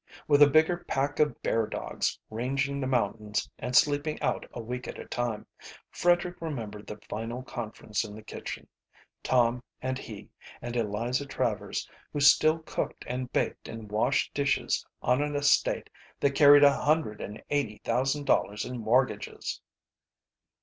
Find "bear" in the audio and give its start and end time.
1.43-1.67